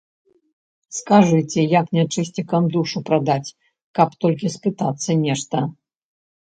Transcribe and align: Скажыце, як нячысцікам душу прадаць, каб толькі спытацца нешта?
Скажыце, 0.99 1.59
як 1.79 1.85
нячысцікам 1.97 2.63
душу 2.77 2.97
прадаць, 3.11 3.53
каб 4.01 4.09
толькі 4.27 4.53
спытацца 4.57 5.11
нешта? 5.27 5.57